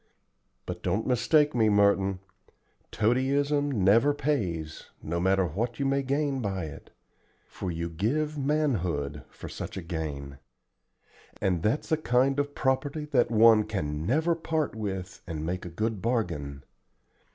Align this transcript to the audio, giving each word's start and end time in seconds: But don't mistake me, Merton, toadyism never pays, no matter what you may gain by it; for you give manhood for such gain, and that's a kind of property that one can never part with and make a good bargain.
But 0.65 0.81
don't 0.81 1.05
mistake 1.05 1.53
me, 1.53 1.69
Merton, 1.69 2.21
toadyism 2.91 3.69
never 3.71 4.15
pays, 4.15 4.87
no 5.03 5.19
matter 5.19 5.45
what 5.45 5.77
you 5.79 5.85
may 5.85 6.01
gain 6.01 6.41
by 6.41 6.65
it; 6.65 6.89
for 7.45 7.69
you 7.69 7.87
give 7.87 8.35
manhood 8.35 9.23
for 9.29 9.47
such 9.47 9.77
gain, 9.87 10.39
and 11.39 11.61
that's 11.61 11.91
a 11.91 11.97
kind 11.97 12.39
of 12.39 12.55
property 12.55 13.05
that 13.11 13.29
one 13.29 13.63
can 13.63 14.03
never 14.07 14.33
part 14.33 14.73
with 14.75 15.21
and 15.27 15.45
make 15.45 15.65
a 15.65 15.69
good 15.69 16.01
bargain. 16.01 16.63